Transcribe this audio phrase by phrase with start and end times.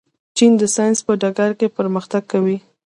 [0.37, 2.57] چین د ساینس په ډګر کې پرمختګ کوي.